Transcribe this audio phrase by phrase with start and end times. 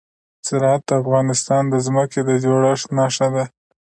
[0.47, 3.43] زراعت د افغانستان د ځمکې د جوړښت نښه ده.